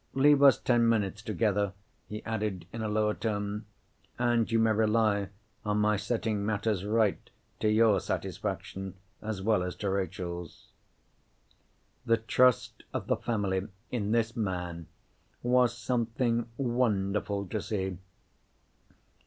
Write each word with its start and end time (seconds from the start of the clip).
Leave 0.15 0.41
us 0.41 0.57
ten 0.57 0.89
minutes 0.89 1.21
together," 1.21 1.73
he 2.07 2.23
added, 2.25 2.65
in 2.73 2.81
a 2.81 2.87
lower 2.89 3.13
tone, 3.13 3.65
"and 4.17 4.51
you 4.51 4.57
may 4.57 4.71
rely 4.71 5.29
on 5.63 5.77
my 5.77 5.95
setting 5.95 6.43
matters 6.43 6.83
right, 6.83 7.29
to 7.59 7.69
your 7.69 7.99
satisfaction 7.99 8.95
as 9.21 9.43
well 9.43 9.61
as 9.61 9.75
to 9.75 9.91
Rachel's." 9.91 10.69
The 12.03 12.17
trust 12.17 12.81
of 12.95 13.05
the 13.05 13.15
family 13.15 13.67
in 13.91 14.11
this 14.11 14.35
man 14.35 14.87
was 15.43 15.77
something 15.77 16.47
wonderful 16.57 17.45
to 17.49 17.61
see. 17.61 17.99